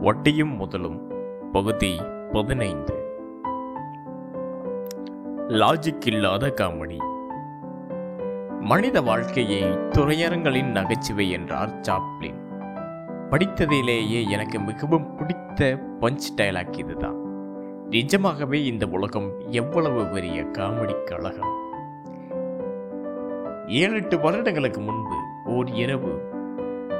[0.00, 1.12] வட்டியும் முதலும்
[1.52, 2.00] பகுதி
[2.32, 2.94] பதினைந்து.
[5.48, 6.98] லாஜிக் இல்லாத காமெடி.
[8.60, 12.40] மனித வாழ்க்கையை துறையரங்களின் நகைச்சுவை என்றார் சாப்ளின்
[13.30, 17.18] படித்ததிலேயே எனக்கு மிகவும் பிடித்த பஞ்ச் டைலாக் இதுதான்.
[17.88, 21.58] நிஜமாகவே இந்த உலகம் எவ்வளவு பெரிய காமெடி கழகம்?
[23.66, 26.29] ஏழு எட்டு வருடங்களுக்கு முன்பு ஓர் இரவு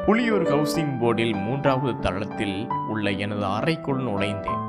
[0.06, 4.68] புலியூர் ஹவுசிங் போர்டில் மூன்றாவது தளத்தில் உள்ள எனது அறைக்குள் நுழைந்தேன்.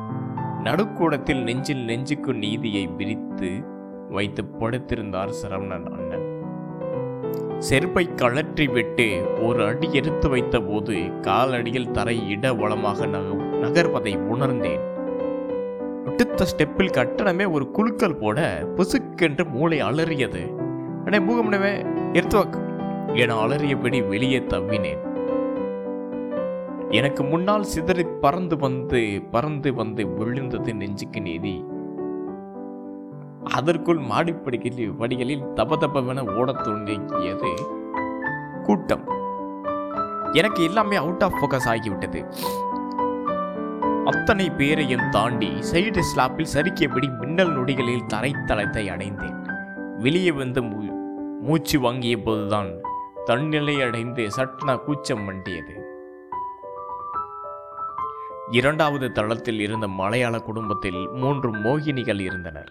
[0.64, 3.64] நடுக்கூடத்தில் நெஞ்சில் நெஞ்சுக்கு நீதியை விரித்து
[4.10, 6.44] வைத்து படுத்திருந்தார் சரவணன் அண்ணன்.
[7.60, 14.80] செருப்பை கழற்றிவிட்டு ஒரு அடி எடுத்து வைத்த போது காலடியில் தரை இட வளமாக நக- நகர்வதை உணர்ந்தேன்.
[16.06, 20.56] அடுத்த ஸ்டெப்பில் கட்டணமே ஒரு குலுக்கல் போட புசுக்கென்று மூளை அலறியது.
[21.06, 22.60] அடே பூகம்னவே எடுத்து வாக்கு
[23.14, 25.10] என அலறியபடி வெளியே தவினேன்.
[26.92, 31.66] எனக்கு முன்னால் சிதறி பறந்து வந்து பறந்து வந்து விழுந்தது நெஞ்சுக்கு நீதி.
[33.44, 37.54] அதற்குள் மாடிப்படிகளில் படிகளில் தப தப்பவென ஓடத் தொடங்கியது
[38.64, 39.08] கூட்டம்.
[40.34, 42.34] எனக்கு எல்லாமே அவுட் ஆஃப் ஃபோக்கஸ் ஆகிவிட்டது.
[44.06, 49.36] அத்தனை பேரையும் தாண்டி சைடு ஸ்லாப்பில் சறுக்கியபடி மின்னல் நொடிகளில் தரைத்தளத்தை அடைந்தேன்.
[49.98, 51.00] வெளியே வந்து மூ-
[51.40, 52.70] மூச்சு வாங்கிய போதுதான்
[53.26, 55.81] தன்னிலை அடைந்து சட்டன கூச்சம் மண்டியது
[58.52, 62.70] இரண்டாவது தளத்தில் இருந்த மலையாள குடும்பத்தில் மூன்று மோகினிகள் இருந்தனர்.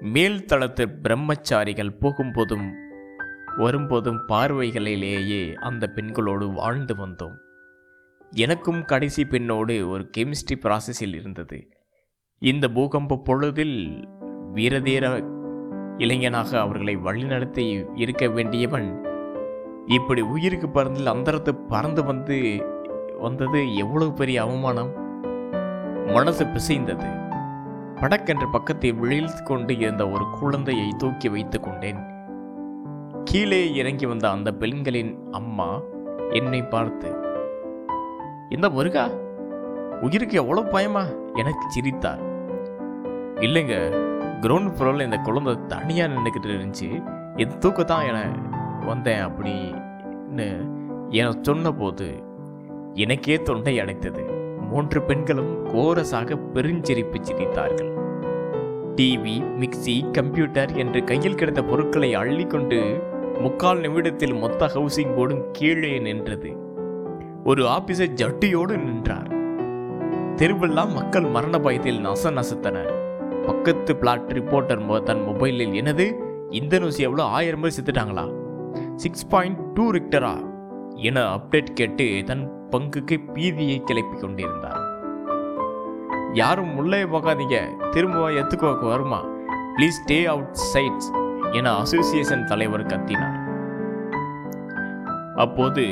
[0.00, 2.66] மேல் தளத்து பிரம்மச்சாரிகள் போகும்போதும்
[3.56, 7.36] வரும்போதும் பார்வைகளிலேயே அந்த பெண்களோடு வாழ்ந்து வந்தோம்.
[8.30, 11.68] எனக்கும் கடைசி பெண்ணோடு ஒரு கெமிஸ்ட்ரி ப்ராசஸில் இருந்தது.
[12.38, 14.08] இந்த பூகம்ப பொழுதில்
[14.54, 15.24] வீரதீர
[15.98, 19.04] இளைஞனாக அவர்களை வழிநடத்தி இருக்க வேண்டியவன்
[19.86, 22.64] இப்படி உயிருக்கு பறந்தில் அந்தரத்து பறந்து வந்து
[23.22, 24.92] வந்தது எவ்வளவு பெரிய அவமானம்?
[26.06, 27.08] மனசு பிசைந்தது.
[28.00, 32.00] படக்கென்று பக்கத்தை விழித்து கொண்டு இருந்த ஒரு குழந்தையை தூக்கி வைத்துக் கொண்டேன்.
[33.24, 35.68] கீழே இறங்கி வந்த அந்த பெண்களின் அம்மா
[36.30, 37.10] என்னை பார்த்து
[38.48, 39.04] இந்த முருகா
[40.00, 41.04] உயிருக்கு எவ்வளவு பயமா?
[41.34, 42.22] எனக்கு சிரித்தார்.
[43.46, 43.76] இல்லைங்க
[44.40, 46.88] கிரவுண்ட் ஃப்ளோரில் இந்த குழந்தை தனியாக நின்றுக்கிட்டு இருந்துச்சு.
[47.36, 48.18] என் தூக்கத்தான் என
[48.86, 50.70] வந்தேன் அப்படின்னு
[51.10, 52.08] என சொன்னபோது
[52.94, 54.22] எனக்கே தொண்டை அடைத்தது.
[54.60, 57.90] மூன்று பெண்களும் கோரஸாக பெருஞ்சிரிப்பு சிரித்தார்கள்
[58.96, 63.02] டிவி மிக்ஸி கம்ப்யூட்டர் என்று கையில் கிடைத்த பொருட்களை அள்ளிக்கொண்டு
[63.38, 66.56] முக்கால் நிமிடத்தில் மொத்த ஹவுசிங் போர்டும் கீழே நின்றது.
[67.44, 69.30] ஒரு ஆபீசர் ஜட்டியோடு நின்றார்.
[70.36, 72.92] தெருவெல்லாம் மக்கள் மரண பயத்தில் நச நசத்தனர்.
[73.46, 76.18] பக்கத்து பிளாட் ரிப்போர்ட்டர் தன் மொபைலில் எனது
[76.50, 78.32] இந்த நியூஸ் எவ்வளோ ஆயிரம் பேர் செத்துட்டாங்களா?
[78.96, 80.50] சிக்ஸ் பாயிண்ட் டூ ரிக்டரா
[81.08, 82.42] என அப்டேட் கேட்டு தன்
[82.72, 84.80] பங்குக்கு பீதியை கிளப்பி கொண்டிருந்தார்.
[86.40, 87.56] யாரும் உள்ளே போகாதீங்க
[87.90, 89.20] திரும்ப எத்துக்குவாக்கு வருமா?
[89.76, 91.08] ப்ளீஸ் ஸ்டே அவுட் சைட்ஸ்
[91.58, 93.38] என அசோசியேஷன் தலைவர் கத்தினார்.
[95.36, 95.84] அப்போது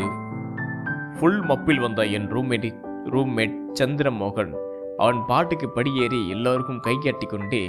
[1.16, 2.69] ஃபுல் மப்பில் வந்த என் ரூம்மேட்
[3.15, 4.53] ரூம்மேட் சந்திரமோகன்
[4.97, 7.62] அவன் பாட்டுக்கு படியேறி எல்லோருக்கும் கை கட்டி கொண்டே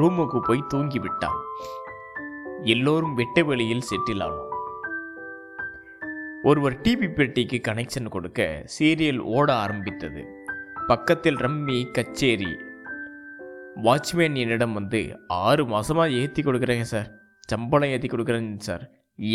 [0.00, 1.40] ரூமுக்கு போய் தூங்கி விட்டான்
[2.74, 4.45] எல்லோரும் வெட்ட வெளியில் செட்டில் ஆனோம்.
[6.48, 8.40] ஒருவர் டிவி பெட்டிக்கு கனெக்ஷன் கொடுக்க
[8.74, 10.22] சீரியல் ஓட ஆரம்பித்தது.
[10.90, 12.50] பக்கத்தில் ரம்மி கச்சேரி.
[13.86, 15.00] வாட்ச்மேன் என்னிடம் வந்து
[15.44, 17.08] ஆறு மாதமாக ஏற்றி கொடுக்குறேங்க சார்
[17.52, 18.84] சம்பளம் ஏற்றி கொடுக்குறேங்க சார்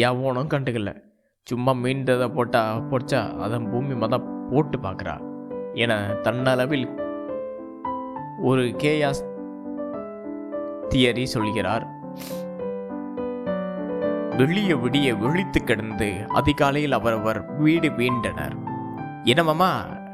[0.10, 0.94] எவனும் கண்டுக்கல.
[1.48, 5.16] சும்மா மீண்டதை போட்டா போச்சா அதன் பூமி மதம் போட்டு பார்க்குறா
[5.84, 5.94] என
[6.28, 6.88] தன்னளவில்
[8.50, 9.24] ஒரு கேயாஸ்
[10.92, 11.86] தியரி சொல்கிறார்.
[14.38, 18.56] வெளிய விடிய விழித்து கிடந்து அதிகாலையில் அவரவர் வீடு வீண்டனர்.
[19.24, 19.70] என்னமாமா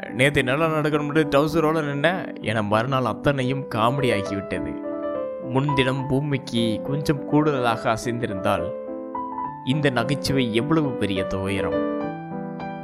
[0.09, 2.41] நேற்று நல்லா நடக்கணும்னு டவுசரோட நின்ன?
[2.41, 4.73] என மறுநாள் அத்தனையும் காமெடி ஆகிவிட்டது
[5.43, 8.71] முன்தினம் பூமிக்கு கொஞ்சம் கூடுதலாக அசைந்திருந்தால்
[9.65, 11.99] இந்த நகைச்சுவை எவ்வளவு பெரிய துயரம்?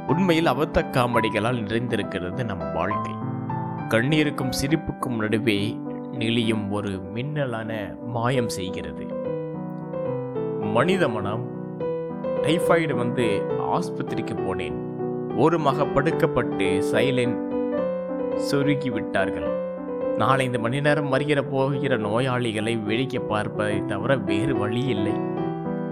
[0.06, 3.12] உண்மையில் அபத்த காமெடிகளால் நிறைந்திருக்கிறது நம் வாழ்க்கை.
[3.88, 5.78] கண்ணீருக்கும் சிரிப்புக்கும் நடுவே
[6.12, 9.13] நெளியும் ஒரு மின்னலான மாயம் செய்கிறது.
[10.72, 11.52] மனித மனம்
[12.42, 14.76] டைஃபாய்டு வந்து ஆஸ்பத்திரிக்கு போனேன்.
[15.36, 17.36] ஓரமாக படுக்கப்பட்டு சைலன்
[18.36, 19.52] சுருக்கி விட்டார்கள்.
[20.18, 25.12] நாலஞ்சு மணி நேரம் மறிகிற போகிற நோயாளிகளை வேடிக்கை பார்ப்பதை தவிர வேறு வழி இல்லை.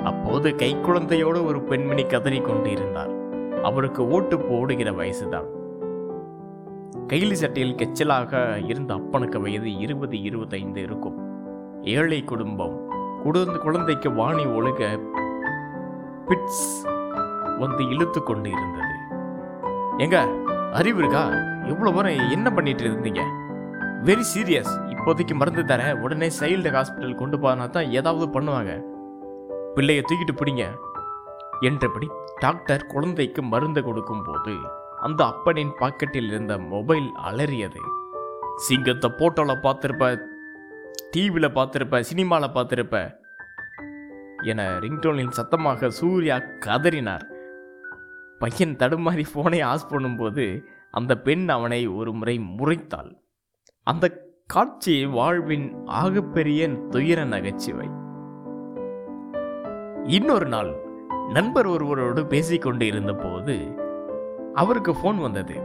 [0.04, 3.10] அப்போது கைக்குழந்தையோடு ஒரு பெண்மணி கதறிக் கொண்டிருந்தார்
[3.62, 5.48] அவருக்கு ஓட்டு போடுகிற வயசுதான்.
[7.08, 11.18] கைலி சட்டையில் கெச்சலாக இருந்த அப்பனுக்கு வயது இருபது இருபத்தைந்து இருக்கும்.
[11.82, 12.91] ஏழை குடும்பம்.
[13.24, 14.80] குழந்தை குழந்தைக்கு வாணி ஒழுக
[16.28, 16.64] பிட்ஸ்
[17.58, 18.94] வந்து இழுத்து கொண்டு இருந்தது
[20.04, 20.16] எங்க
[20.78, 21.22] அறிவு இருக்கா?
[21.72, 23.22] எவ்வளோ பேரும் என்ன பண்ணிட்டு இருந்தீங்க?
[24.08, 26.00] வெரி சீரியஸ் இப்போதைக்கு மருந்து தரேன்.
[26.00, 28.72] உடனே சைல்டு ஹாஸ்பிட்டல் கொண்டு போனா தான் ஏதாவது பண்ணுவாங்க.
[29.74, 30.64] பிள்ளையை தூக்கிட்டு பிடிங்க
[31.60, 32.08] என்றபடி
[32.40, 34.54] டாக்டர் குழந்தைக்கு மருந்து கொடுக்கும்போது
[35.06, 37.82] அந்த அப்பனின் பாக்கெட்டில் இருந்த மொபைல் அலறியது.
[38.56, 40.06] சிங்கத்தை போட்டோவில் பார்த்துருப்ப
[41.14, 42.96] டிவியில் பார்த்துருப்ப சினிமாவில் பார்த்துருப்ப
[44.42, 46.36] என ரிங்டோனில் சத்தமாக சூர்யா
[46.66, 47.24] கதறினார்.
[48.38, 53.12] பையன் தடுமாறி ஃபோனை ஆஸ் பண்ணும்போது அந்த பெண் அவனை ஒரு முறை முறைத்தாள்.
[53.86, 54.04] அந்த
[54.46, 57.88] காட்சி வாழ்வின் ஆகப்பெரிய துயர நகைச்சுவை.
[60.06, 60.72] இன்னொரு நாள்
[61.28, 63.56] நண்பர் ஒருவரோடு பேசிக்கொண்டு இருந்தபோது
[64.54, 65.58] அவருக்கு ஃபோன் வந்தது.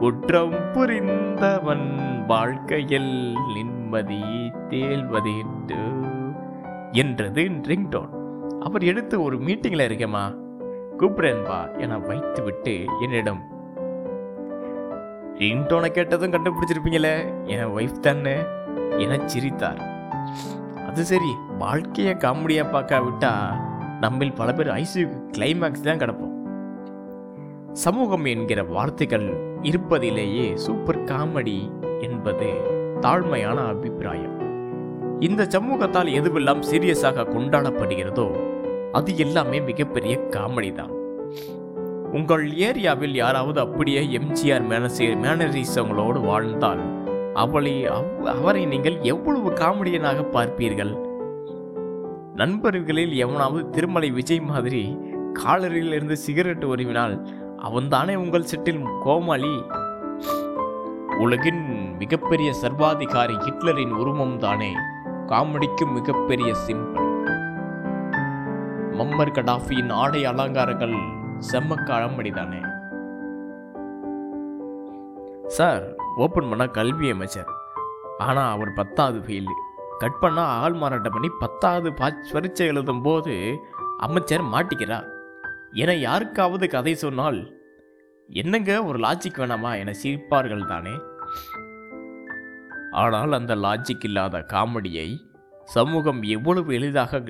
[0.00, 1.88] குற்றம் புரிந்தவன்
[2.26, 3.14] வாழ்க்கையில்
[3.92, 4.20] நிம்மதி
[4.68, 5.34] தேல்வதி
[7.00, 8.12] என்றது ரிங்டோன்.
[8.66, 10.22] அவர் எடுத்து ஒரு மீட்டிங்ல இருக்கேம்மா
[11.00, 12.74] கூப்பிடுறேன்பா என வைத்துவிட்டு
[13.04, 13.42] என்னிடம்
[15.40, 17.14] ரிங்டோனை கேட்டதும் கண்டுபிடிச்சிருப்பீங்களே
[17.54, 18.34] என் ஒய்ஃப் தானே
[19.02, 19.82] என சிரித்தார்.
[20.88, 21.32] அது சரி
[21.64, 23.34] வாழ்க்கையை காமெடியா பார்க்காவிட்டா
[24.04, 26.36] நம்மில் பல பேர் ஐசியூக்கு கிளைமேக்ஸ் தான் கிடப்போம்.
[27.84, 29.28] சமூகம் என்கிற வார்த்தைகள்
[29.70, 31.60] இருப்பதிலேயே சூப்பர் காமெடி
[32.06, 32.52] என்பது
[33.02, 34.40] தாழ்மையான அபிப்பிராயம்.
[35.20, 38.30] இந்த சமூகத்தால் எதுவெல்லாம் சீரியஸாக கொண்டாடப்படுகிறதோ
[38.92, 40.92] அது எல்லாமே மிகப்பெரிய காமெடி தான்
[42.12, 47.00] உங்கள் ஏரியாவில் யாராவது அப்படியே எம்ஜிஆர் மேனசி மேனரிசங்களோடு வாழ்ந்தால்
[47.34, 47.86] அவளை
[48.24, 51.10] அவரை நீங்கள் எவ்வளவு காமெடியனாக பார்ப்பீர்கள்?
[52.34, 54.98] நண்பர்களில் எவனாவது திருமலை விஜய் மாதிரி
[55.32, 57.26] காலரில் இருந்து சிகரெட் உருவினால்
[57.58, 59.62] அவன்தானே உங்கள் செட்டில் கோமாளி?
[61.18, 61.71] உலகின்
[62.02, 64.74] மிகப்பெரிய சர்வாதிகாரி ஹிட்லரின் உருவம் தானே?
[65.26, 67.30] காமெடிக்கு மிகப்பெரிய சிம்பிள்
[68.90, 70.92] மம்மர் கடாஃபியின் ஆடை அலங்காரங்கள்
[71.52, 72.58] செம்ம காமெடி தானே?
[75.46, 77.46] சார் ஓப்பன் பண்ணால் கல்வி அமைச்சர்.
[78.18, 79.50] ஆனால் அவர் பத்தாவது ஃபெயில்
[79.98, 83.58] கட் பண்ணால் ஆள் மாறாட்டம் பண்ணி பத்தாவது பா- பரீட்சை எழுதும் போது
[83.98, 85.08] அமைச்சர் மாட்டிக்கிறார்.
[85.70, 87.60] என யாருக்காவது கதை சொன்னால்
[88.28, 90.90] என்னங்க ஒரு லாஜிக் வேணாமா என சிரிப்பார்கள் தானே?
[92.92, 95.16] ஆனால் அந்த லாஜிக் இல்லாத காமெடியை
[95.64, 97.24] சமூகம் எவ்வளவு எளிதாக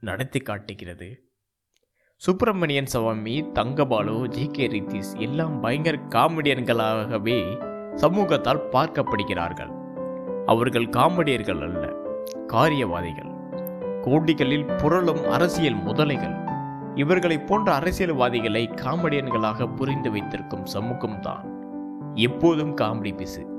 [0.00, 1.22] நடத்தி காட்டுகிறது?
[2.16, 7.60] சுப்பிரமணியன் சுவாமி தங்கபாலு ஜி கே ரித்திஸ் எல்லாம் பயங்கர காமெடியன்களாகவே
[7.94, 9.72] சமூகத்தால் பார்க்கப்படுகிறார்கள்.
[10.46, 11.92] அவர்கள் காமெடியர்கள் அல்ல
[12.46, 13.32] காரியவாதிகள்.
[14.02, 16.42] கோடிகளில் புரளும் அரசியல் முதலைகள்.
[16.94, 21.44] இவர்களை போன்ற அரசியல்வாதிகளை காமெடியன்களாக புரிந்து வைத்திருக்கும் சமூகம்தான்
[22.14, 23.53] எப்போதும் காமெடி பிசு.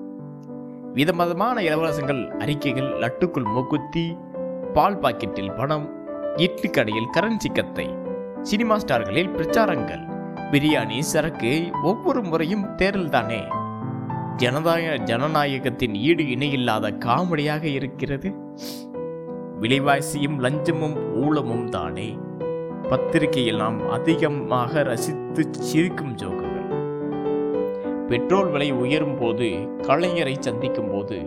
[0.96, 4.18] விதவிதமான இலவசங்கள் அறிக்கைகள் லட்டுக்குள் மூக்குத்தி
[4.74, 5.86] பால் பாக்கெட்டில் பணம்
[6.36, 7.88] இட்லி கடையில் கரன்சி கத்தை
[8.42, 10.04] சினிமா ஸ்டார்களில் பிரச்சாரங்கள்
[10.52, 13.40] பிரியாணி சரக்கு ஒவ்வொரு முறையும் தேரல் தானே?
[14.38, 18.34] ஜனதாய ஜனநாயகத்தின் ஈடு இணையில்லாத காமெடியாக இருக்கிறது.
[19.62, 22.18] விலைவாசியும் லஞ்சமும் ஊழமும் தானே?
[22.90, 26.45] பத்திரிகையில் நாம் அதிகமாக ரசித்து சிரிக்கும் ஜோகம்.
[28.08, 29.46] பெட்ரோல் விலை உயரும் போது
[29.82, 31.18] கலைஞரை சந்திக்கும் போது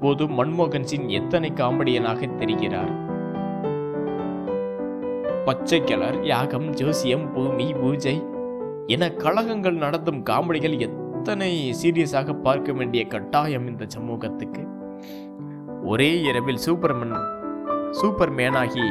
[0.00, 2.92] போது மன்மோகன் சிங் எத்தனை காமெடியனாக தெரிகிறார்?
[5.44, 8.26] பச்சை கிளர் யாகம் ஜோசியம் பூமி பூஜை
[8.86, 14.64] என கழகங்கள் நடத்தும் காமெடிகள் எத்தனை சீரியஸாக பார்க்க வேண்டிய கட்டாயம் இந்த சமூகத்துக்கு?
[15.84, 17.16] ஒரே இரவில் சூப்பர்மன்
[18.02, 18.86] சூப்பர்மேனாகி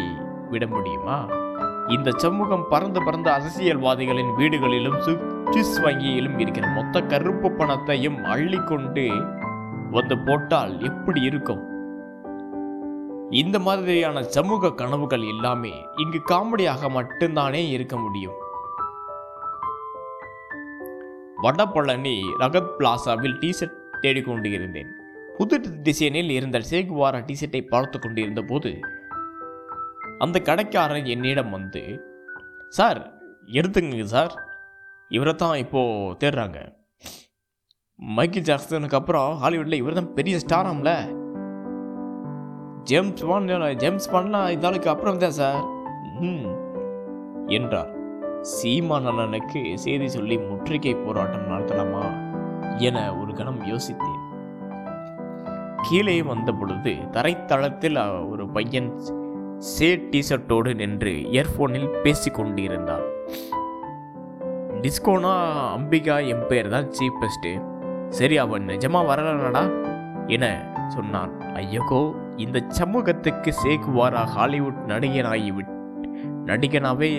[0.50, 1.46] விட முடியுமா?
[1.88, 9.06] இந்த சமூகம் பறந்து பறந்து அரசியல்வாதிகளின் வீடுகளிலும் சுவிஸ் வங்கியிலும் இருக்கிற மொத்த கருப்பு பணத்தையும் அள்ளிக்கொண்டு
[9.92, 11.62] வந்து போட்டால் எப்படி இருக்கும்?
[13.30, 18.38] இந்த மாதிரியான சமூக கனவுகள் எல்லாமே இங்கு காமெடியாக மட்டும்தானே இருக்க முடியும்.
[21.44, 24.92] வடபழனி ரகத் பிளாசாவில் டிஷர்ட் தேடிக்கொண்டு இருந்தேன்
[25.38, 28.80] புது டிசைனில் இருந்த சேகுவாரா டிஷர்ட்டை பார்த்து கொண்டிருந்த போது
[30.24, 31.82] அந்த கடைக்காரன் என்னிடம் வந்து
[32.78, 33.00] சார்
[33.58, 34.34] எடுத்துங்க சார்.
[35.12, 36.60] இவரை தான் இப்போது தேடுறாங்க.
[38.00, 40.92] மைக்கேல் ஜாக்சனுக்கு அப்புறம் ஹாலிவுட்டில் இவர் தான் பெரிய ஸ்டாராம்ல
[42.90, 45.62] ஜேம்ஸ் பாண்ட் ஜேம்ஸ் பாண்ட்லாம் இதாளுக்கு அப்புறம் தான் சார்.
[46.28, 46.50] ம்
[47.58, 47.92] என்றார்.
[48.54, 52.04] சீமான் அண்ணனுக்கு செய்தி சொல்லி முற்றுகை போராட்டம் நடத்தலாமா
[52.88, 54.22] என ஒரு கணம் யோசித்தேன்.
[55.88, 58.00] கீழே வந்த பொழுது தரைத்தளத்தில்
[58.32, 58.90] ஒரு பையன்
[59.66, 63.06] சேட் டிஷர்ட்டோடு நின்று இயர்ஃபோனில் பேசி கொண்டிருந்தான்
[64.82, 65.32] டிஸ்கோனா
[65.76, 67.52] அம்பிகா என் பேர் தான் சீப்பஸ்ட்டு
[68.10, 69.64] சரி அவன் நிஜமாக வரலடா
[70.36, 70.46] என
[70.96, 71.32] சொன்னான்.
[71.54, 72.02] ஐயகோ
[72.36, 75.74] இந்த சமூகத்துக்கு சேகுவாரா ஹாலிவுட் நடிகனாகி விட்
[76.50, 77.10] நடிகனாகவே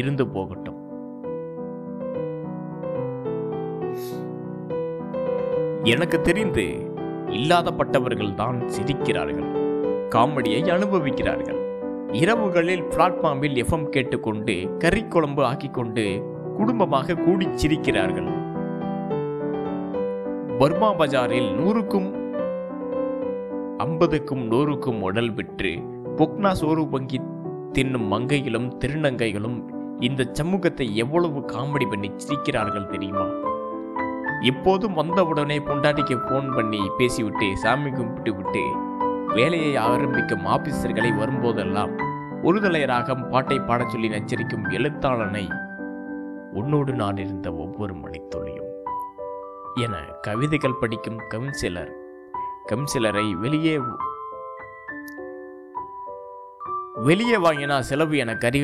[0.00, 0.78] இருந்து போகட்டும்.
[5.84, 6.66] எனக்கு தெரிந்து
[7.38, 9.48] இல்லாதப்பட்டவர்கள் தான் சிரிக்கிறார்கள்.
[10.16, 11.59] காமெடியை அனுபவிக்கிறார்கள்.
[12.12, 16.22] இரவுகளில் பிளாட்ஃபார்மில் எஃப்எம் கேட்டுக்கொண்டு கறி குழம்பு ஆக்கிக்கொண்டு
[16.56, 18.30] குடும்பமாக கூடிச் சிரிக்கிறார்கள்
[20.58, 22.08] பர்மா பஜாரில் நூறுக்கும்
[23.78, 25.78] ஐம்பதுக்கும் நூறுக்கும் உடல் விற்று
[26.16, 27.20] பொக்னா சோறு வங்கி
[27.72, 29.58] தின்னும் மங்கைகளும் திருநங்கைகளும்
[30.00, 33.26] இந்த சமூகத்தை எவ்வளவு காமெடி பண்ணி சிரிக்கிறார்கள் தெரியுமா?
[34.42, 38.89] இப்போதும் வந்தவுடனே பொண்டாட்டிக்கு ஃபோன் பண்ணி பேசிவிட்டு சாமி கும்பிட்டு விட்டு
[39.34, 42.04] வேலையை ஆரம்பிக்கும் ஆபீசர்களை வரும்போதெல்லாம்
[42.42, 45.54] ஒருதலை ராகம் பாட்டை பாடச் சொல்லி நச்சரிக்கும் எழுத்தாளனை
[46.52, 48.68] உன்னோடு நான் இருந்த ஒவ்வொரு மணித்துளியும்
[49.80, 51.92] என கவிதைகள் படிக்கும் கவுன்சிலர்
[52.68, 53.78] கவுன்சிலரை வெளியே
[56.94, 58.60] வெளியே வாங்கினா செலவு என கறி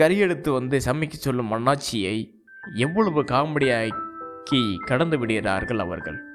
[0.00, 2.34] கறியெடுத்து வந்து சமைக்க சொல்லும் அண்ணாச்சியை
[2.74, 6.31] எவ்வளவு காமெடியாக்கி கடந்து விடுகிறார்கள் அவர்கள்.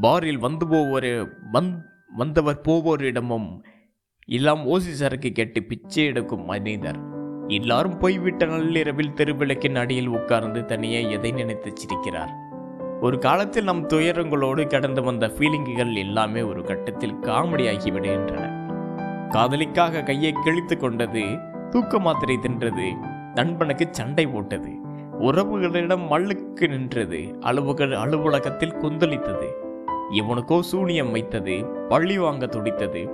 [0.00, 1.78] பாரில் வந்து போவோர் வந்
[2.16, 3.58] வந்தவர் போவோரிடமும்
[4.26, 6.98] எல்லாம் ஓசி சரக்கு கேட்டு பிச்சை எடுக்கும் மனிதர்.
[7.48, 12.32] எல்லாரும் போய்விட்ட நள்ளிரவில் தெருவிளக்கின் அடியில் உட்கார்ந்து தனியே எதை நினைத்து சிரிக்கிறார்.
[13.00, 18.44] ஒரு காலத்தில் நம் துயரங்களோடு கடந்து வந்த ஃபீலிங்குகள் எல்லாமே ஒரு கட்டத்தில் காமெடியாகி விடுகின்றன.
[19.28, 21.38] காதலிக்காக கையை கிழித்து கொண்டது
[21.70, 22.94] தூக்க மாத்திரை தின்றது
[23.34, 24.70] நண்பனுக்கு சண்டை போட்டது
[25.20, 29.66] உறவுகளிடம் மல்லுக்கு நின்றது அலுவலக அலுவலகத்தில் கொந்தளித்தது.
[30.10, 33.10] இவனுக்கோ சூனியம் வைத்தது பள்ளி வாங்க துடித்தது.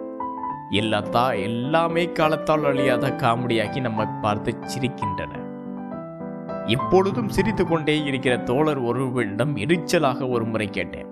[0.70, 5.42] எல்லாத்தா எல்லாமே காலத்தால் அழியாத காமெடியாக்கி நம்ம பார்த்து சிரிக்கின்றன.
[6.66, 11.06] இப்பொழுதும் சிரித்து கொண்டே இருக்கிற தோழர் ஒருவரிடம் எரிச்சலாக ஒரு முறை கேட்டேன்.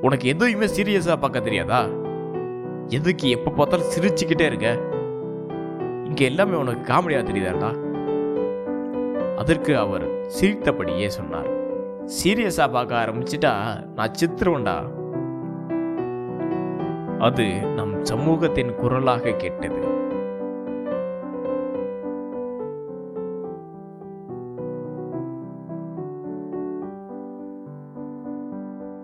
[0.00, 1.86] உனக்கு எதுவுமே சீரியஸா பார்க்க தெரியாதா?
[2.86, 4.78] எதுக்கு எப்ப பார்த்தாலும் சிரிச்சுக்கிட்டே இருக்க?
[6.04, 7.86] இங்க எல்லாமே உனக்கு காமெடியா தெரியுதாடா?
[9.36, 11.57] அதற்கு அவர் சிரித்தபடியே சொன்னார்.
[12.16, 13.52] சீரியஸாக பார்க்க ஆரம்பிச்சிட்டா
[13.94, 14.76] நான் சித்திரம்டா
[17.18, 17.46] அது
[17.76, 19.87] நம் சமூகத்தின் குரலாக கேட்டது.